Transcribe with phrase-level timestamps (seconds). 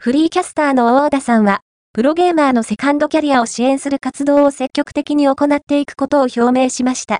[0.00, 1.62] フリーキャスターの大和田さんは、
[1.92, 7.16] プロゲーマーのセカンドキャリアを支援する活動を積極的に行っていくことを表明しました。